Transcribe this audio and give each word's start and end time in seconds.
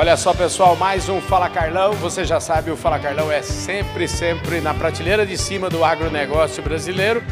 Olha 0.00 0.16
só, 0.16 0.32
pessoal, 0.32 0.74
mais 0.76 1.10
um 1.10 1.20
Fala 1.20 1.50
Carlão. 1.50 1.92
Você 1.92 2.24
já 2.24 2.40
sabe, 2.40 2.70
o 2.70 2.76
Fala 2.76 2.98
Carlão 2.98 3.30
é 3.30 3.42
sempre, 3.42 4.08
sempre 4.08 4.58
na 4.58 4.72
prateleira 4.72 5.26
de 5.26 5.36
cima 5.36 5.68
do 5.68 5.84
agronegócio 5.84 6.62
brasileiro. 6.62 7.22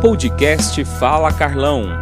Podcast 0.00 0.82
Fala 0.98 1.30
Carlão. 1.30 1.98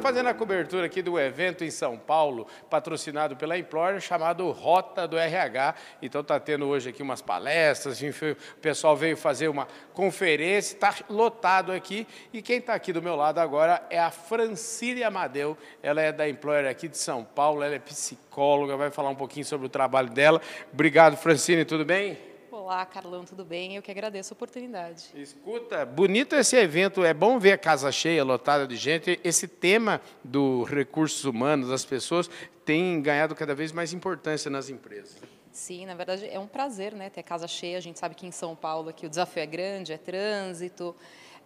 Fazendo 0.00 0.28
a 0.28 0.34
cobertura 0.34 0.86
aqui 0.86 1.02
do 1.02 1.18
evento 1.18 1.64
em 1.64 1.70
São 1.70 1.98
Paulo, 1.98 2.46
patrocinado 2.70 3.36
pela 3.36 3.58
Employer, 3.58 4.00
chamado 4.00 4.50
Rota 4.50 5.08
do 5.08 5.18
RH. 5.18 5.74
Então 6.00 6.20
está 6.20 6.38
tendo 6.38 6.66
hoje 6.66 6.90
aqui 6.90 7.02
umas 7.02 7.20
palestras, 7.20 8.00
o 8.00 8.60
pessoal 8.60 8.96
veio 8.96 9.16
fazer 9.16 9.48
uma 9.48 9.66
conferência, 9.92 10.74
está 10.74 10.94
lotado 11.10 11.72
aqui. 11.72 12.06
E 12.32 12.40
quem 12.40 12.58
está 12.58 12.74
aqui 12.74 12.92
do 12.92 13.02
meu 13.02 13.16
lado 13.16 13.38
agora 13.38 13.84
é 13.90 13.98
a 13.98 14.10
Francília 14.10 15.08
Amadeu. 15.08 15.58
Ela 15.82 16.00
é 16.00 16.12
da 16.12 16.28
Employer 16.28 16.70
aqui 16.70 16.88
de 16.88 16.96
São 16.96 17.24
Paulo, 17.24 17.62
ela 17.62 17.74
é 17.74 17.78
psicóloga, 17.78 18.76
vai 18.76 18.90
falar 18.90 19.10
um 19.10 19.16
pouquinho 19.16 19.44
sobre 19.44 19.66
o 19.66 19.70
trabalho 19.70 20.10
dela. 20.10 20.40
Obrigado, 20.72 21.16
Francine, 21.16 21.64
tudo 21.64 21.84
bem? 21.84 22.27
Olá, 22.68 22.84
Carlão, 22.84 23.24
tudo 23.24 23.46
bem? 23.46 23.76
Eu 23.76 23.80
que 23.80 23.90
agradeço 23.90 24.34
a 24.34 24.36
oportunidade. 24.36 25.06
Escuta, 25.14 25.86
bonito 25.86 26.34
esse 26.36 26.54
evento, 26.54 27.02
é 27.02 27.14
bom 27.14 27.38
ver 27.38 27.52
a 27.52 27.56
casa 27.56 27.90
cheia, 27.90 28.22
lotada 28.22 28.66
de 28.66 28.76
gente. 28.76 29.18
Esse 29.24 29.48
tema 29.48 30.02
do 30.22 30.64
recursos 30.64 31.24
humanos, 31.24 31.70
das 31.70 31.86
pessoas, 31.86 32.28
tem 32.66 33.00
ganhado 33.00 33.34
cada 33.34 33.54
vez 33.54 33.72
mais 33.72 33.94
importância 33.94 34.50
nas 34.50 34.68
empresas. 34.68 35.16
Sim, 35.50 35.86
na 35.86 35.94
verdade 35.94 36.28
é 36.30 36.38
um 36.38 36.46
prazer 36.46 36.92
né, 36.92 37.08
ter 37.08 37.22
casa 37.22 37.48
cheia. 37.48 37.78
A 37.78 37.80
gente 37.80 37.98
sabe 37.98 38.14
que 38.14 38.26
em 38.26 38.30
São 38.30 38.54
Paulo 38.54 38.90
aqui 38.90 39.06
o 39.06 39.08
desafio 39.08 39.42
é 39.42 39.46
grande, 39.46 39.94
é 39.94 39.96
trânsito, 39.96 40.94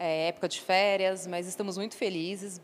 é 0.01 0.27
época 0.27 0.48
de 0.48 0.61
férias, 0.61 1.25
mas 1.25 1.47
estamos 1.47 1.77
muito 1.77 1.95
felizes. 1.95 2.61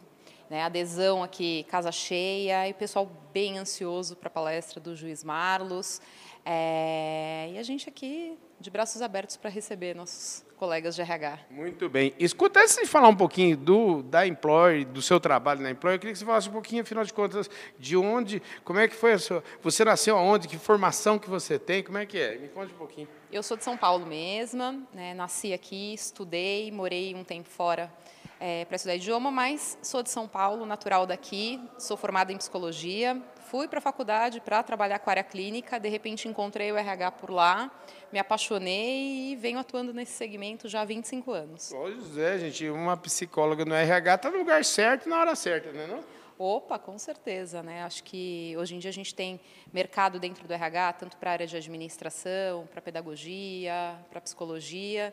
Né, 0.50 0.62
adesão 0.62 1.22
aqui, 1.22 1.64
casa 1.68 1.92
cheia, 1.92 2.66
e 2.66 2.72
o 2.72 2.74
pessoal 2.74 3.08
bem 3.32 3.58
ansioso 3.58 4.16
para 4.16 4.28
a 4.28 4.30
palestra 4.30 4.80
do 4.80 4.96
juiz 4.96 5.22
Marlos. 5.22 6.00
É, 6.44 7.50
e 7.52 7.58
a 7.58 7.62
gente 7.62 7.88
aqui 7.88 8.36
de 8.60 8.70
braços 8.70 9.00
abertos 9.00 9.36
para 9.36 9.50
receber 9.50 9.94
nossos 9.94 10.44
colegas 10.56 10.96
de 10.96 11.02
RH. 11.02 11.38
Muito 11.50 11.88
bem. 11.88 12.12
Escuta, 12.18 12.60
antes 12.60 12.76
de 12.76 12.86
falar 12.86 13.08
um 13.08 13.16
pouquinho 13.16 13.56
do, 13.56 14.02
da 14.02 14.26
Employ, 14.26 14.84
do 14.84 15.00
seu 15.00 15.20
trabalho 15.20 15.60
na 15.60 15.70
Employ, 15.70 15.94
eu 15.94 15.98
queria 15.98 16.12
que 16.12 16.18
você 16.18 16.24
falasse 16.24 16.48
um 16.48 16.52
pouquinho, 16.52 16.82
afinal 16.82 17.04
de 17.04 17.12
contas, 17.12 17.48
de 17.78 17.96
onde, 17.96 18.42
como 18.64 18.80
é 18.80 18.88
que 18.88 18.94
foi 18.94 19.12
a 19.12 19.18
sua, 19.18 19.44
você 19.62 19.84
nasceu 19.84 20.16
aonde, 20.16 20.48
que 20.48 20.58
formação 20.58 21.18
que 21.18 21.30
você 21.30 21.58
tem, 21.58 21.82
como 21.82 21.98
é 21.98 22.04
que 22.04 22.18
é? 22.18 22.36
Me 22.36 22.48
conte 22.48 22.72
um 22.72 22.76
pouquinho. 22.76 23.08
Eu 23.30 23.42
sou 23.42 23.56
de 23.56 23.62
São 23.62 23.76
Paulo 23.76 24.04
mesma, 24.04 24.76
né, 24.92 25.14
nasci 25.14 25.52
aqui, 25.52 25.94
estudei, 25.94 26.72
morei 26.72 27.14
um 27.14 27.22
tempo 27.22 27.48
fora 27.48 27.92
é, 28.40 28.64
para 28.64 28.76
estudar 28.76 28.96
idioma, 28.96 29.30
mas 29.30 29.78
sou 29.82 30.02
de 30.02 30.10
São 30.10 30.26
Paulo, 30.26 30.66
natural 30.66 31.06
daqui, 31.06 31.60
sou 31.78 31.96
formada 31.96 32.32
em 32.32 32.36
psicologia, 32.36 33.20
fui 33.48 33.66
para 33.66 33.78
a 33.78 33.82
faculdade 33.82 34.40
para 34.40 34.62
trabalhar 34.62 34.98
com 34.98 35.08
a 35.08 35.12
área 35.12 35.24
clínica, 35.24 35.80
de 35.80 35.88
repente 35.88 36.28
encontrei 36.28 36.70
o 36.70 36.76
RH 36.76 37.12
por 37.12 37.30
lá, 37.30 37.70
me 38.12 38.18
apaixonei 38.18 39.32
e 39.32 39.36
venho 39.36 39.58
atuando 39.58 39.92
nesse 39.94 40.12
segmento 40.12 40.68
já 40.68 40.82
há 40.82 40.84
25 40.84 41.32
anos. 41.32 41.70
Pois 41.72 42.18
é, 42.18 42.38
gente, 42.38 42.68
uma 42.68 42.96
psicóloga 42.96 43.64
no 43.64 43.74
RH 43.74 44.14
está 44.14 44.30
no 44.30 44.38
lugar 44.38 44.64
certo 44.64 45.08
na 45.08 45.18
hora 45.18 45.34
certa, 45.34 45.72
não 45.72 45.80
é 45.80 45.86
não? 45.86 46.04
Opa, 46.38 46.78
com 46.78 46.96
certeza, 46.98 47.62
né? 47.62 47.82
Acho 47.82 48.04
que 48.04 48.54
hoje 48.56 48.76
em 48.76 48.78
dia 48.78 48.90
a 48.90 48.92
gente 48.92 49.12
tem 49.12 49.40
mercado 49.72 50.20
dentro 50.20 50.46
do 50.46 50.52
RH, 50.52 50.92
tanto 50.92 51.16
para 51.16 51.30
a 51.30 51.32
área 51.32 51.46
de 51.46 51.56
administração, 51.56 52.68
para 52.70 52.80
pedagogia, 52.80 53.98
para 54.08 54.20
psicologia 54.20 55.12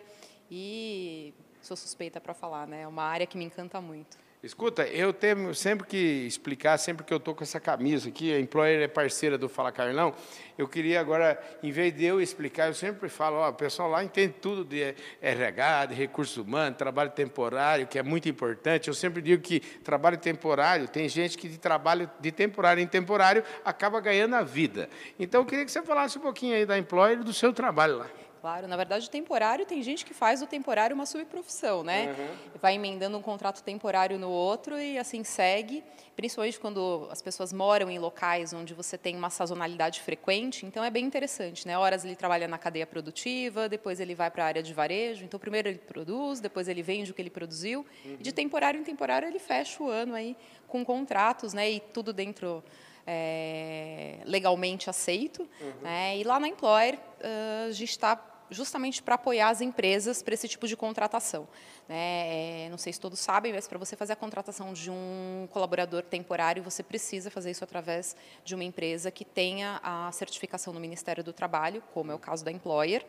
e 0.51 1.33
sou 1.61 1.75
suspeita 1.75 2.21
para 2.21 2.33
falar, 2.33 2.67
né? 2.67 2.81
É 2.81 2.87
uma 2.87 3.03
área 3.03 3.25
que 3.25 3.37
me 3.37 3.45
encanta 3.45 3.81
muito. 3.81 4.24
Escuta, 4.45 4.83
eu 4.83 5.11
tenho 5.11 5.55
sempre 5.55 5.87
que 5.87 5.97
explicar, 5.97 6.77
sempre 6.77 7.03
que 7.03 7.11
eu 7.11 7.17
estou 7.17 7.33
com 7.33 7.43
essa 7.43 7.59
camisa 7.59 8.09
aqui, 8.09 8.31
a 8.31 8.39
Employer 8.39 8.79
é 8.79 8.87
parceira 8.87 9.39
do 9.39 9.49
Fala 9.49 9.71
Carlão, 9.71 10.13
eu 10.55 10.67
queria 10.67 10.99
agora, 10.99 11.41
em 11.63 11.71
vez 11.71 11.91
de 11.91 12.05
eu 12.05 12.21
explicar, 12.21 12.67
eu 12.67 12.75
sempre 12.75 13.09
falo, 13.09 13.37
ó, 13.37 13.49
o 13.49 13.53
pessoal 13.53 13.89
lá 13.89 14.03
entende 14.03 14.35
tudo 14.39 14.63
de 14.63 14.93
RH, 15.19 15.87
de 15.87 15.95
recursos 15.95 16.37
humanos, 16.37 16.77
trabalho 16.77 17.09
temporário, 17.09 17.87
que 17.87 17.97
é 17.97 18.03
muito 18.03 18.29
importante. 18.29 18.87
Eu 18.87 18.93
sempre 18.93 19.19
digo 19.19 19.41
que 19.41 19.59
trabalho 19.59 20.17
temporário, 20.17 20.87
tem 20.87 21.09
gente 21.09 21.39
que 21.39 21.49
de 21.49 21.57
trabalho 21.57 22.07
de 22.19 22.31
temporário 22.31 22.83
em 22.83 22.87
temporário 22.87 23.43
acaba 23.65 23.99
ganhando 23.99 24.35
a 24.35 24.43
vida. 24.43 24.87
Então, 25.19 25.41
eu 25.41 25.45
queria 25.45 25.65
que 25.65 25.71
você 25.71 25.81
falasse 25.81 26.19
um 26.19 26.21
pouquinho 26.21 26.55
aí 26.55 26.67
da 26.67 26.77
Employer 26.77 27.19
e 27.19 27.23
do 27.23 27.33
seu 27.33 27.51
trabalho 27.51 27.97
lá. 27.97 28.07
Claro, 28.45 28.67
na 28.67 28.77
verdade, 28.77 29.07
o 29.07 29.09
temporário 29.09 29.65
tem 29.65 29.81
gente 29.81 30.05
que 30.05 30.13
faz 30.13 30.39
do 30.39 30.45
temporário 30.45 30.93
uma 30.93 31.07
subprofissão, 31.07 31.83
né? 31.83 32.13
Uhum. 32.15 32.59
Vai 32.61 32.75
emendando 32.75 33.17
um 33.17 33.21
contrato 33.23 33.63
temporário 33.63 34.19
no 34.19 34.29
outro 34.29 34.79
e 34.79 34.99
assim 34.99 35.23
segue, 35.23 35.83
principalmente 36.15 36.59
quando 36.59 37.07
as 37.09 37.23
pessoas 37.23 37.51
moram 37.51 37.89
em 37.89 37.97
locais 37.97 38.53
onde 38.53 38.75
você 38.75 38.99
tem 38.99 39.15
uma 39.15 39.31
sazonalidade 39.31 39.99
frequente, 39.99 40.63
então 40.63 40.83
é 40.83 40.91
bem 40.91 41.03
interessante, 41.03 41.65
né? 41.65 41.75
Horas 41.75 42.05
ele 42.05 42.15
trabalha 42.15 42.47
na 42.47 42.59
cadeia 42.59 42.85
produtiva, 42.85 43.67
depois 43.67 43.99
ele 43.99 44.13
vai 44.13 44.29
para 44.29 44.43
a 44.43 44.45
área 44.45 44.61
de 44.61 44.75
varejo, 44.75 45.25
então 45.25 45.39
primeiro 45.39 45.67
ele 45.67 45.79
produz, 45.79 46.39
depois 46.39 46.67
ele 46.67 46.83
vende 46.83 47.09
o 47.09 47.15
que 47.15 47.23
ele 47.23 47.31
produziu, 47.31 47.83
uhum. 48.05 48.17
e 48.19 48.21
de 48.21 48.31
temporário 48.31 48.79
em 48.79 48.83
temporário 48.83 49.27
ele 49.27 49.39
fecha 49.39 49.81
o 49.81 49.89
ano 49.89 50.13
aí 50.13 50.37
com 50.67 50.85
contratos, 50.85 51.51
né? 51.51 51.71
E 51.71 51.79
tudo 51.79 52.13
dentro 52.13 52.63
é, 53.07 54.19
legalmente 54.25 54.89
aceito. 54.89 55.47
Uhum. 55.59 55.73
Né? 55.81 56.17
E 56.17 56.23
lá 56.23 56.39
na 56.39 56.47
Employer, 56.47 56.95
uh, 56.95 57.67
a 57.67 57.71
gente 57.71 57.89
está 57.89 58.34
justamente 58.49 59.01
para 59.01 59.15
apoiar 59.15 59.49
as 59.49 59.61
empresas 59.61 60.21
para 60.21 60.33
esse 60.33 60.47
tipo 60.47 60.67
de 60.67 60.75
contratação. 60.75 61.47
Né? 61.87 62.65
É, 62.65 62.69
não 62.69 62.77
sei 62.77 62.93
se 62.93 62.99
todos 62.99 63.19
sabem, 63.19 63.53
mas 63.53 63.67
para 63.67 63.77
você 63.77 63.95
fazer 63.95 64.13
a 64.13 64.15
contratação 64.15 64.73
de 64.73 64.89
um 64.89 65.47
colaborador 65.51 66.03
temporário, 66.03 66.63
você 66.63 66.83
precisa 66.83 67.29
fazer 67.29 67.51
isso 67.51 67.63
através 67.63 68.15
de 68.43 68.55
uma 68.55 68.63
empresa 68.63 69.11
que 69.11 69.25
tenha 69.25 69.79
a 69.83 70.11
certificação 70.11 70.73
no 70.73 70.79
Ministério 70.79 71.23
do 71.23 71.33
Trabalho, 71.33 71.83
como 71.93 72.11
é 72.11 72.15
o 72.15 72.19
caso 72.19 72.43
da 72.43 72.51
Employer. 72.51 73.05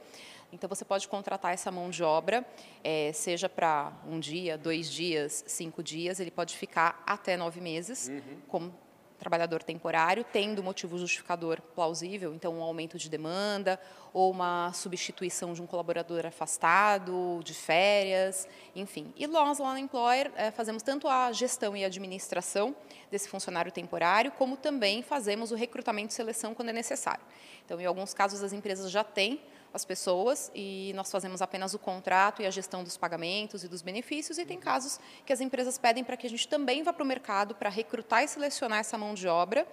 Então, 0.52 0.68
você 0.68 0.84
pode 0.84 1.08
contratar 1.08 1.52
essa 1.52 1.70
mão 1.72 1.90
de 1.90 2.04
obra, 2.04 2.46
é, 2.82 3.10
seja 3.12 3.48
para 3.48 3.92
um 4.06 4.20
dia, 4.20 4.56
dois 4.56 4.90
dias, 4.90 5.44
cinco 5.46 5.82
dias, 5.82 6.20
ele 6.20 6.30
pode 6.30 6.56
ficar 6.56 7.02
até 7.04 7.36
nove 7.36 7.60
meses, 7.60 8.08
uhum. 8.08 8.38
como 8.46 8.74
trabalhador 9.18 9.62
temporário, 9.62 10.24
tendo 10.24 10.62
motivo 10.62 10.98
justificador 10.98 11.60
plausível, 11.74 12.34
então 12.34 12.54
um 12.54 12.62
aumento 12.62 12.98
de 12.98 13.08
demanda 13.08 13.80
ou 14.12 14.30
uma 14.30 14.72
substituição 14.72 15.52
de 15.52 15.60
um 15.60 15.66
colaborador 15.66 16.24
afastado, 16.24 17.40
de 17.44 17.52
férias, 17.52 18.48
enfim. 18.74 19.12
E 19.16 19.26
nós 19.26 19.58
lá 19.58 19.74
na 19.74 19.80
Employer 19.80 20.32
é, 20.36 20.50
fazemos 20.50 20.82
tanto 20.82 21.06
a 21.08 21.30
gestão 21.32 21.76
e 21.76 21.84
administração 21.84 22.74
desse 23.10 23.28
funcionário 23.28 23.70
temporário, 23.70 24.32
como 24.32 24.56
também 24.56 25.02
fazemos 25.02 25.52
o 25.52 25.54
recrutamento 25.54 26.12
e 26.12 26.14
seleção 26.14 26.54
quando 26.54 26.70
é 26.70 26.72
necessário. 26.72 27.24
Então, 27.64 27.80
em 27.80 27.84
alguns 27.84 28.14
casos, 28.14 28.42
as 28.42 28.52
empresas 28.52 28.90
já 28.90 29.04
têm 29.04 29.40
as 29.76 29.84
pessoas 29.84 30.50
e 30.54 30.92
nós 30.96 31.10
fazemos 31.10 31.40
apenas 31.40 31.74
o 31.74 31.78
contrato 31.78 32.42
e 32.42 32.46
a 32.46 32.50
gestão 32.50 32.82
dos 32.82 32.96
pagamentos 32.96 33.62
e 33.62 33.68
dos 33.68 33.82
benefícios. 33.82 34.38
E 34.38 34.44
tem 34.44 34.58
casos 34.58 34.98
que 35.24 35.32
as 35.32 35.40
empresas 35.40 35.78
pedem 35.78 36.02
para 36.02 36.16
que 36.16 36.26
a 36.26 36.30
gente 36.30 36.48
também 36.48 36.82
vá 36.82 36.92
para 36.92 37.04
o 37.04 37.06
mercado 37.06 37.54
para 37.54 37.70
recrutar 37.70 38.24
e 38.24 38.28
selecionar 38.28 38.80
essa 38.80 38.98
mão 38.98 39.14
de 39.14 39.28
obra, 39.28 39.66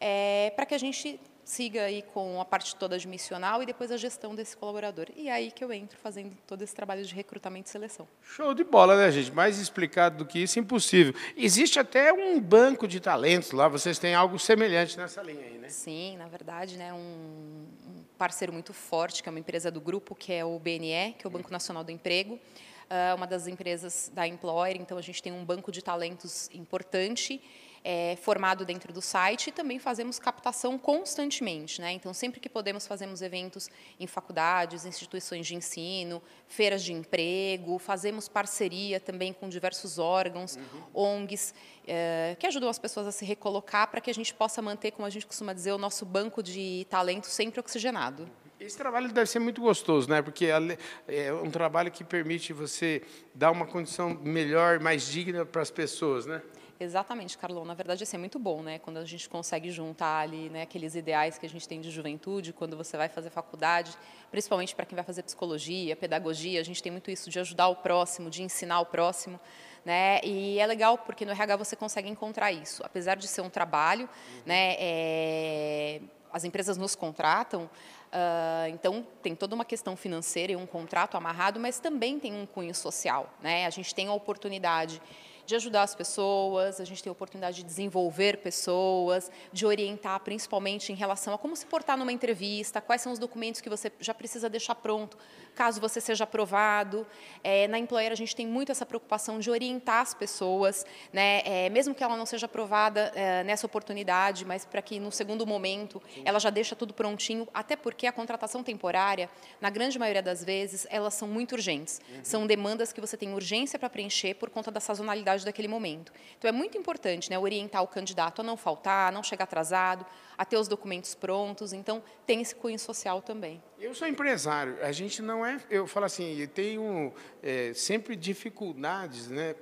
é, 0.00 0.52
para 0.56 0.66
que 0.66 0.74
a 0.74 0.78
gente 0.78 1.20
siga 1.44 1.82
aí 1.82 2.02
com 2.02 2.40
a 2.40 2.44
parte 2.44 2.74
toda 2.76 2.94
admissional 2.94 3.62
e 3.62 3.66
depois 3.66 3.90
a 3.90 3.96
gestão 3.96 4.34
desse 4.34 4.56
colaborador. 4.56 5.06
E 5.16 5.28
é 5.28 5.32
aí 5.32 5.50
que 5.50 5.62
eu 5.62 5.72
entro 5.72 5.98
fazendo 5.98 6.36
todo 6.46 6.62
esse 6.62 6.74
trabalho 6.74 7.04
de 7.04 7.14
recrutamento 7.14 7.68
e 7.68 7.70
seleção. 7.70 8.08
Show 8.22 8.54
de 8.54 8.64
bola, 8.64 8.96
né, 8.96 9.10
gente? 9.10 9.32
Mais 9.32 9.58
explicado 9.58 10.18
do 10.18 10.26
que 10.26 10.38
isso, 10.38 10.58
impossível. 10.58 11.14
Existe 11.36 11.78
até 11.78 12.12
um 12.12 12.40
banco 12.40 12.86
de 12.86 13.00
talentos 13.00 13.50
lá, 13.50 13.68
vocês 13.68 13.98
têm 13.98 14.14
algo 14.14 14.38
semelhante 14.38 14.96
nessa 14.96 15.22
linha 15.22 15.44
aí, 15.44 15.58
né? 15.58 15.68
Sim, 15.68 16.16
na 16.16 16.28
verdade, 16.28 16.76
né, 16.76 16.92
um, 16.92 16.96
um 16.98 18.01
parceiro 18.22 18.52
muito 18.52 18.72
forte, 18.72 19.20
que 19.20 19.28
é 19.28 19.30
uma 19.32 19.40
empresa 19.40 19.68
do 19.68 19.80
grupo, 19.80 20.14
que 20.14 20.32
é 20.32 20.44
o 20.44 20.56
BNE, 20.56 21.16
que 21.18 21.26
é 21.26 21.26
o 21.26 21.30
Banco 21.30 21.50
Nacional 21.50 21.82
do 21.82 21.90
Emprego, 21.90 22.34
uh, 22.34 23.16
uma 23.16 23.26
das 23.26 23.48
empresas 23.48 24.12
da 24.14 24.28
Employer, 24.28 24.80
então 24.80 24.96
a 24.96 25.00
gente 25.00 25.20
tem 25.20 25.32
um 25.32 25.44
banco 25.44 25.72
de 25.72 25.82
talentos 25.82 26.48
importante 26.54 27.42
é, 27.84 28.16
formado 28.16 28.64
dentro 28.64 28.92
do 28.92 29.02
site 29.02 29.48
e 29.48 29.52
também 29.52 29.78
fazemos 29.78 30.18
captação 30.18 30.78
constantemente. 30.78 31.80
Né? 31.80 31.92
Então, 31.92 32.14
sempre 32.14 32.40
que 32.40 32.48
podemos, 32.48 32.86
fazemos 32.86 33.22
eventos 33.22 33.68
em 33.98 34.06
faculdades, 34.06 34.84
instituições 34.84 35.46
de 35.46 35.54
ensino, 35.54 36.22
feiras 36.46 36.82
de 36.82 36.92
emprego, 36.92 37.78
fazemos 37.78 38.28
parceria 38.28 39.00
também 39.00 39.32
com 39.32 39.48
diversos 39.48 39.98
órgãos, 39.98 40.56
uhum. 40.56 41.20
ONGs, 41.22 41.54
é, 41.86 42.36
que 42.38 42.46
ajudam 42.46 42.68
as 42.68 42.78
pessoas 42.78 43.06
a 43.06 43.12
se 43.12 43.24
recolocar 43.24 43.88
para 43.90 44.00
que 44.00 44.10
a 44.10 44.14
gente 44.14 44.32
possa 44.32 44.62
manter, 44.62 44.92
como 44.92 45.06
a 45.06 45.10
gente 45.10 45.26
costuma 45.26 45.52
dizer, 45.52 45.72
o 45.72 45.78
nosso 45.78 46.04
banco 46.06 46.42
de 46.42 46.86
talento 46.88 47.26
sempre 47.26 47.58
oxigenado. 47.58 48.28
Esse 48.60 48.78
trabalho 48.78 49.12
deve 49.12 49.28
ser 49.28 49.40
muito 49.40 49.60
gostoso, 49.60 50.08
né? 50.08 50.22
Porque 50.22 50.46
é 50.46 51.32
um 51.32 51.50
trabalho 51.50 51.90
que 51.90 52.04
permite 52.04 52.52
você 52.52 53.02
dar 53.34 53.50
uma 53.50 53.66
condição 53.66 54.10
melhor, 54.22 54.78
mais 54.78 55.04
digna 55.04 55.44
para 55.44 55.62
as 55.62 55.70
pessoas, 55.70 56.26
né? 56.26 56.40
Exatamente, 56.82 57.38
Carlão. 57.38 57.64
Na 57.64 57.74
verdade, 57.74 58.02
assim, 58.02 58.16
é 58.16 58.18
muito 58.18 58.40
bom, 58.40 58.60
né? 58.60 58.80
Quando 58.80 58.96
a 58.96 59.04
gente 59.04 59.28
consegue 59.28 59.70
juntar 59.70 60.18
ali 60.18 60.50
né, 60.50 60.62
aqueles 60.62 60.96
ideais 60.96 61.38
que 61.38 61.46
a 61.46 61.48
gente 61.48 61.68
tem 61.68 61.80
de 61.80 61.92
juventude, 61.92 62.52
quando 62.52 62.76
você 62.76 62.96
vai 62.96 63.08
fazer 63.08 63.30
faculdade, 63.30 63.96
principalmente 64.32 64.74
para 64.74 64.84
quem 64.84 64.96
vai 64.96 65.04
fazer 65.04 65.22
psicologia, 65.22 65.94
pedagogia, 65.94 66.60
a 66.60 66.64
gente 66.64 66.82
tem 66.82 66.90
muito 66.90 67.08
isso 67.08 67.30
de 67.30 67.38
ajudar 67.38 67.68
o 67.68 67.76
próximo, 67.76 68.28
de 68.28 68.42
ensinar 68.42 68.80
o 68.80 68.86
próximo. 68.86 69.38
Né? 69.84 70.20
E 70.24 70.58
é 70.58 70.66
legal 70.66 70.98
porque 70.98 71.24
no 71.24 71.30
RH 71.30 71.56
você 71.56 71.76
consegue 71.76 72.08
encontrar 72.08 72.50
isso. 72.50 72.82
Apesar 72.84 73.16
de 73.16 73.28
ser 73.28 73.42
um 73.42 73.50
trabalho, 73.50 74.08
né, 74.44 74.74
é, 74.78 76.00
as 76.32 76.42
empresas 76.42 76.76
nos 76.76 76.96
contratam, 76.96 77.70
Uh, 78.12 78.68
então, 78.68 79.06
tem 79.22 79.34
toda 79.34 79.54
uma 79.54 79.64
questão 79.64 79.96
financeira 79.96 80.52
e 80.52 80.56
um 80.56 80.66
contrato 80.66 81.16
amarrado, 81.16 81.58
mas 81.58 81.80
também 81.80 82.18
tem 82.18 82.34
um 82.34 82.44
cunho 82.44 82.74
social. 82.74 83.32
Né? 83.40 83.64
A 83.64 83.70
gente 83.70 83.94
tem 83.94 84.06
a 84.06 84.12
oportunidade 84.12 85.00
de 85.44 85.54
ajudar 85.56 85.82
as 85.82 85.94
pessoas, 85.94 86.80
a 86.80 86.84
gente 86.84 87.02
tem 87.02 87.10
a 87.10 87.12
oportunidade 87.12 87.58
de 87.58 87.64
desenvolver 87.64 88.38
pessoas, 88.38 89.30
de 89.52 89.66
orientar 89.66 90.20
principalmente 90.20 90.92
em 90.92 90.94
relação 90.94 91.34
a 91.34 91.38
como 91.38 91.56
se 91.56 91.66
portar 91.66 91.96
numa 91.96 92.12
entrevista, 92.12 92.80
quais 92.80 93.02
são 93.02 93.12
os 93.12 93.18
documentos 93.18 93.60
que 93.60 93.68
você 93.68 93.90
já 94.00 94.14
precisa 94.14 94.48
deixar 94.48 94.74
pronto 94.74 95.16
caso 95.54 95.80
você 95.80 96.00
seja 96.00 96.24
aprovado. 96.24 97.06
É, 97.42 97.68
na 97.68 97.78
Employer 97.78 98.12
a 98.12 98.14
gente 98.14 98.34
tem 98.34 98.46
muito 98.46 98.72
essa 98.72 98.84
preocupação 98.84 99.38
de 99.38 99.50
orientar 99.50 100.00
as 100.00 100.14
pessoas, 100.14 100.84
né, 101.12 101.42
é, 101.44 101.70
mesmo 101.70 101.94
que 101.94 102.02
ela 102.02 102.16
não 102.16 102.26
seja 102.26 102.46
aprovada 102.46 103.12
é, 103.14 103.44
nessa 103.44 103.66
oportunidade, 103.66 104.44
mas 104.44 104.64
para 104.64 104.82
que 104.82 104.98
no 104.98 105.12
segundo 105.12 105.46
momento 105.46 106.02
Sim. 106.14 106.22
ela 106.24 106.38
já 106.38 106.50
deixa 106.50 106.74
tudo 106.74 106.94
prontinho, 106.94 107.46
até 107.52 107.76
porque 107.76 108.06
a 108.06 108.12
contratação 108.12 108.62
temporária, 108.62 109.28
na 109.60 109.70
grande 109.70 109.98
maioria 109.98 110.22
das 110.22 110.42
vezes, 110.42 110.86
elas 110.90 111.14
são 111.14 111.28
muito 111.28 111.52
urgentes. 111.52 112.00
Uhum. 112.08 112.20
São 112.22 112.46
demandas 112.46 112.92
que 112.92 113.00
você 113.00 113.16
tem 113.16 113.34
urgência 113.34 113.78
para 113.78 113.90
preencher 113.90 114.34
por 114.34 114.50
conta 114.50 114.70
da 114.70 114.80
sazonalidade 114.80 115.31
daquele 115.40 115.68
momento. 115.68 116.12
Então 116.38 116.48
é 116.48 116.52
muito 116.52 116.76
importante 116.76 117.30
né, 117.30 117.38
orientar 117.38 117.82
o 117.82 117.88
candidato 117.88 118.40
a 118.40 118.44
não 118.44 118.56
faltar, 118.56 119.08
a 119.08 119.10
não 119.10 119.22
chegar 119.22 119.44
atrasado, 119.44 120.04
a 120.36 120.44
ter 120.44 120.56
os 120.56 120.68
documentos 120.68 121.14
prontos. 121.14 121.72
Então 121.72 122.02
tem 122.26 122.42
esse 122.42 122.54
cunho 122.54 122.78
social 122.78 123.22
também. 123.22 123.62
Eu 123.78 123.94
sou 123.94 124.06
empresário. 124.06 124.76
A 124.82 124.92
gente 124.92 125.22
não 125.22 125.44
é. 125.44 125.58
Eu 125.70 125.86
falo 125.86 126.06
assim, 126.06 126.38
eu 126.38 126.48
tenho 126.48 127.12
é, 127.42 127.72
sempre 127.74 128.14
dificuldades, 128.14 129.28
né? 129.28 129.54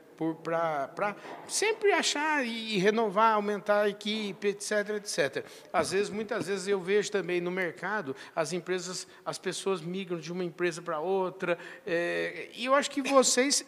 Para 0.43 1.17
sempre 1.49 1.93
achar 1.93 2.45
e 2.45 2.77
renovar, 2.79 3.35
aumentar 3.35 3.83
a 3.83 3.89
equipe, 3.89 4.49
etc, 4.49 4.91
etc. 4.97 5.45
Às 5.73 5.93
vezes, 5.93 6.11
muitas 6.11 6.47
vezes 6.47 6.69
eu 6.69 6.81
vejo 6.81 7.11
também 7.11 7.41
no 7.41 7.51
mercado 7.51 8.15
as 8.37 8.53
empresas, 8.53 9.07
as 9.25 9.39
pessoas 9.39 9.81
migram 9.81 10.19
de 10.19 10.31
uma 10.31 10.45
empresa 10.45 10.83
para 10.83 11.01
outra, 11.01 11.59
é, 11.87 12.51
e 12.55 12.67
eu 12.67 12.75
acho 12.75 12.91
que 12.91 13.03
vocês, 13.03 13.65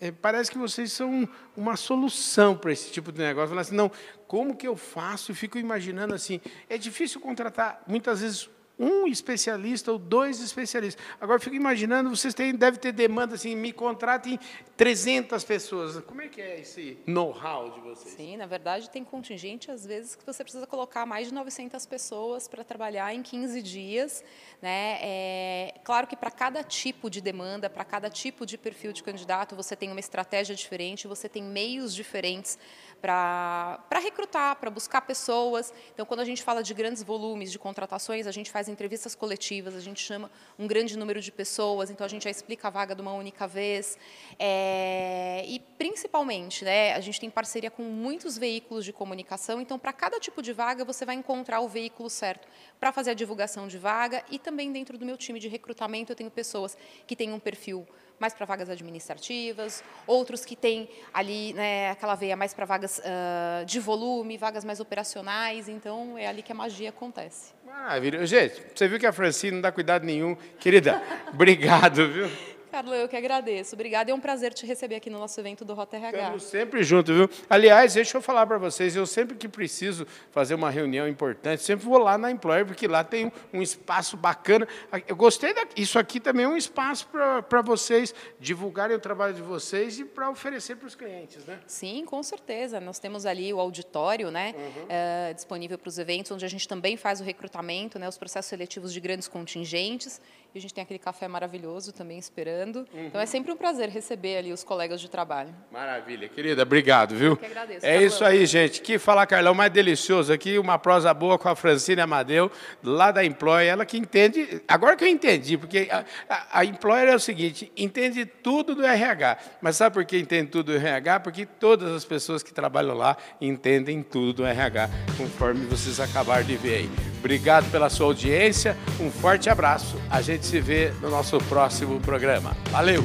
é, 0.00 0.10
parece 0.10 0.50
que 0.50 0.58
vocês 0.58 0.92
são 0.92 1.28
uma 1.56 1.76
solução 1.76 2.56
para 2.56 2.72
esse 2.72 2.90
tipo 2.90 3.10
de 3.10 3.20
negócio. 3.20 3.48
Falar 3.48 3.62
assim, 3.62 3.74
não, 3.74 3.90
como 4.28 4.56
que 4.56 4.68
eu 4.68 4.76
faço? 4.76 5.30
Eu 5.30 5.36
fico 5.36 5.58
imaginando 5.58 6.14
assim, 6.14 6.40
é 6.68 6.76
difícil 6.76 7.20
contratar 7.20 7.82
muitas 7.86 8.20
vezes 8.20 8.50
um 8.78 9.06
especialista 9.06 9.92
ou 9.92 9.98
dois 9.98 10.40
especialistas. 10.40 11.04
Agora, 11.20 11.38
fico 11.38 11.54
imaginando, 11.54 12.10
vocês 12.10 12.34
têm, 12.34 12.54
devem 12.54 12.80
ter 12.80 12.92
demanda 12.92 13.34
assim, 13.36 13.54
me 13.54 13.72
contratem 13.72 14.38
300 14.76 15.44
pessoas. 15.44 16.00
Como 16.04 16.20
é 16.20 16.28
que 16.28 16.40
é 16.40 16.60
esse 16.60 16.98
know-how 17.06 17.70
de 17.70 17.80
vocês? 17.80 18.14
Sim, 18.14 18.36
na 18.36 18.46
verdade, 18.46 18.90
tem 18.90 19.04
contingente, 19.04 19.70
às 19.70 19.86
vezes, 19.86 20.16
que 20.16 20.26
você 20.26 20.42
precisa 20.42 20.66
colocar 20.66 21.06
mais 21.06 21.28
de 21.28 21.34
900 21.34 21.86
pessoas 21.86 22.48
para 22.48 22.64
trabalhar 22.64 23.14
em 23.14 23.22
15 23.22 23.62
dias. 23.62 24.24
Né? 24.60 24.98
É, 25.00 25.74
claro 25.84 26.06
que 26.06 26.16
para 26.16 26.30
cada 26.30 26.62
tipo 26.64 27.08
de 27.08 27.20
demanda, 27.20 27.70
para 27.70 27.84
cada 27.84 28.10
tipo 28.10 28.44
de 28.44 28.58
perfil 28.58 28.92
de 28.92 29.02
candidato, 29.02 29.54
você 29.54 29.76
tem 29.76 29.90
uma 29.90 30.00
estratégia 30.00 30.54
diferente, 30.54 31.06
você 31.06 31.28
tem 31.28 31.42
meios 31.42 31.94
diferentes 31.94 32.58
para 33.00 34.00
recrutar, 34.02 34.56
para 34.56 34.70
buscar 34.70 35.02
pessoas. 35.02 35.72
Então, 35.92 36.06
quando 36.06 36.20
a 36.20 36.24
gente 36.24 36.42
fala 36.42 36.62
de 36.62 36.72
grandes 36.72 37.02
volumes 37.02 37.52
de 37.52 37.58
contratações, 37.58 38.26
a 38.26 38.32
gente 38.32 38.50
faz 38.50 38.63
entrevistas 38.68 39.14
coletivas, 39.14 39.74
a 39.74 39.80
gente 39.80 40.00
chama 40.00 40.30
um 40.58 40.66
grande 40.66 40.96
número 40.96 41.20
de 41.20 41.30
pessoas, 41.30 41.90
então 41.90 42.04
a 42.04 42.08
gente 42.08 42.24
já 42.24 42.30
explica 42.30 42.68
a 42.68 42.70
vaga 42.70 42.94
de 42.94 43.02
uma 43.02 43.12
única 43.12 43.46
vez. 43.46 43.98
É, 44.38 45.44
e, 45.46 45.60
principalmente, 45.78 46.64
né, 46.64 46.94
a 46.94 47.00
gente 47.00 47.20
tem 47.20 47.30
parceria 47.30 47.70
com 47.70 47.82
muitos 47.82 48.38
veículos 48.38 48.84
de 48.84 48.92
comunicação, 48.92 49.60
então, 49.60 49.78
para 49.78 49.92
cada 49.92 50.18
tipo 50.18 50.42
de 50.42 50.52
vaga, 50.52 50.84
você 50.84 51.04
vai 51.04 51.14
encontrar 51.14 51.60
o 51.60 51.68
veículo 51.68 52.10
certo 52.10 52.48
para 52.78 52.92
fazer 52.92 53.10
a 53.10 53.14
divulgação 53.14 53.66
de 53.66 53.78
vaga 53.78 54.22
e 54.30 54.38
também 54.38 54.72
dentro 54.72 54.98
do 54.98 55.04
meu 55.04 55.16
time 55.16 55.40
de 55.40 55.48
recrutamento 55.48 56.12
eu 56.12 56.16
tenho 56.16 56.30
pessoas 56.30 56.76
que 57.06 57.16
têm 57.16 57.32
um 57.32 57.38
perfil 57.38 57.86
mais 58.18 58.32
para 58.32 58.46
vagas 58.46 58.68
administrativas, 58.68 59.82
outros 60.06 60.44
que 60.44 60.56
têm 60.56 60.88
ali 61.12 61.52
né, 61.52 61.90
aquela 61.90 62.14
veia 62.14 62.36
mais 62.36 62.54
para 62.54 62.64
vagas 62.64 62.98
uh, 62.98 63.64
de 63.64 63.80
volume, 63.80 64.36
vagas 64.36 64.64
mais 64.64 64.80
operacionais, 64.80 65.68
então 65.68 66.16
é 66.16 66.26
ali 66.26 66.42
que 66.42 66.52
a 66.52 66.54
magia 66.54 66.90
acontece. 66.90 67.52
Maravilha. 67.74 68.24
Gente, 68.24 68.62
você 68.74 68.86
viu 68.86 68.98
que 68.98 69.06
a 69.06 69.12
Francine 69.12 69.52
não 69.54 69.60
dá 69.60 69.72
cuidado 69.72 70.04
nenhum. 70.04 70.36
Querida, 70.60 71.02
obrigado, 71.34 72.08
viu? 72.08 72.30
Carlos, 72.74 72.92
eu 72.96 73.08
que 73.08 73.16
agradeço. 73.16 73.76
Obrigada, 73.76 74.10
é 74.10 74.14
um 74.14 74.18
prazer 74.18 74.52
te 74.52 74.66
receber 74.66 74.96
aqui 74.96 75.08
no 75.08 75.16
nosso 75.16 75.38
evento 75.38 75.64
do 75.64 75.74
Rota 75.74 75.96
RH. 75.96 76.18
Estamos 76.18 76.42
sempre 76.42 76.82
juntos, 76.82 77.14
viu? 77.14 77.30
Aliás, 77.48 77.94
deixa 77.94 78.16
eu 78.16 78.20
falar 78.20 78.44
para 78.48 78.58
vocês, 78.58 78.96
eu 78.96 79.06
sempre 79.06 79.36
que 79.36 79.46
preciso 79.46 80.04
fazer 80.32 80.56
uma 80.56 80.70
reunião 80.70 81.06
importante, 81.06 81.62
sempre 81.62 81.86
vou 81.86 81.98
lá 81.98 82.18
na 82.18 82.32
Employer, 82.32 82.66
porque 82.66 82.88
lá 82.88 83.04
tem 83.04 83.30
um, 83.52 83.62
espaço 83.62 84.16
bacana. 84.16 84.66
Eu 85.06 85.14
gostei 85.14 85.54
daqui. 85.54 85.80
Isso 85.80 86.00
aqui 86.00 86.18
também 86.18 86.46
é 86.46 86.48
um 86.48 86.56
espaço 86.56 87.06
para 87.48 87.62
vocês 87.62 88.12
divulgarem 88.40 88.96
o 88.96 89.00
trabalho 89.00 89.34
de 89.34 89.42
vocês 89.42 90.00
e 90.00 90.04
para 90.04 90.28
oferecer 90.28 90.74
para 90.74 90.88
os 90.88 90.96
clientes, 90.96 91.46
né? 91.46 91.60
Sim, 91.68 92.04
com 92.04 92.24
certeza. 92.24 92.80
Nós 92.80 92.98
temos 92.98 93.24
ali 93.24 93.54
o 93.54 93.60
auditório, 93.60 94.32
né, 94.32 94.52
uhum. 94.52 94.86
é, 94.88 95.32
disponível 95.32 95.78
para 95.78 95.88
os 95.88 95.96
eventos, 95.96 96.32
onde 96.32 96.44
a 96.44 96.48
gente 96.48 96.66
também 96.66 96.96
faz 96.96 97.20
o 97.20 97.24
recrutamento, 97.24 98.00
né, 98.00 98.08
os 98.08 98.18
processos 98.18 98.48
seletivos 98.48 98.92
de 98.92 98.98
grandes 98.98 99.28
contingentes. 99.28 100.20
E 100.52 100.58
a 100.58 100.60
gente 100.60 100.74
tem 100.74 100.82
aquele 100.82 100.98
café 100.98 101.28
maravilhoso 101.28 101.92
também 101.92 102.18
esperando. 102.18 102.63
Uhum. 102.64 103.06
Então 103.06 103.20
é 103.20 103.26
sempre 103.26 103.52
um 103.52 103.56
prazer 103.56 103.88
receber 103.88 104.36
ali 104.36 104.52
os 104.52 104.64
colegas 104.64 105.00
de 105.00 105.08
trabalho. 105.08 105.54
Maravilha, 105.70 106.28
querida, 106.28 106.62
obrigado, 106.62 107.14
viu? 107.14 107.32
Eu 107.32 107.36
que 107.36 107.46
agradeço. 107.46 107.86
É 107.86 108.02
isso 108.02 108.24
aí, 108.24 108.46
gente. 108.46 108.80
Que 108.80 108.98
falar, 108.98 109.26
Carlão, 109.26 109.54
mais 109.54 109.72
delicioso 109.72 110.32
aqui, 110.32 110.58
uma 110.58 110.78
prosa 110.78 111.12
boa 111.12 111.38
com 111.38 111.48
a 111.48 111.56
Francine 111.56 112.00
Amadeu, 112.00 112.50
lá 112.82 113.10
da 113.10 113.24
Employer, 113.24 113.70
ela 113.70 113.84
que 113.84 113.98
entende, 113.98 114.62
agora 114.66 114.96
que 114.96 115.04
eu 115.04 115.08
entendi, 115.08 115.56
porque 115.56 115.88
a, 115.90 116.04
a, 116.28 116.60
a 116.60 116.64
Employer 116.64 117.08
é 117.08 117.14
o 117.14 117.20
seguinte, 117.20 117.70
entende 117.76 118.24
tudo 118.24 118.74
do 118.74 118.84
RH. 118.84 119.38
Mas 119.60 119.76
sabe 119.76 119.94
por 119.94 120.04
que 120.04 120.18
entende 120.18 120.50
tudo 120.50 120.72
do 120.72 120.78
RH? 120.78 121.20
Porque 121.20 121.46
todas 121.46 121.92
as 121.92 122.04
pessoas 122.04 122.42
que 122.42 122.52
trabalham 122.52 122.94
lá 122.94 123.16
entendem 123.40 124.02
tudo 124.02 124.32
do 124.32 124.46
RH, 124.46 124.88
conforme 125.16 125.66
vocês 125.66 126.00
acabaram 126.00 126.44
de 126.44 126.56
ver 126.56 126.76
aí. 126.76 127.13
Obrigado 127.24 127.70
pela 127.70 127.88
sua 127.88 128.04
audiência, 128.04 128.76
um 129.00 129.10
forte 129.10 129.48
abraço. 129.48 129.96
A 130.10 130.20
gente 130.20 130.44
se 130.44 130.60
vê 130.60 130.92
no 131.00 131.08
nosso 131.08 131.38
próximo 131.38 131.98
programa. 131.98 132.54
Valeu! 132.70 133.02